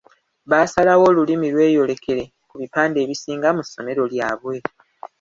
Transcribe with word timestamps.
Baasalawo 0.49 1.03
Olulimi 1.11 1.47
lweyolekere 1.53 2.23
ku 2.49 2.53
bipande 2.61 2.97
ebisinga 3.05 3.49
mu 3.57 3.63
ssomero 3.65 4.03
lyabwe. 4.13 4.55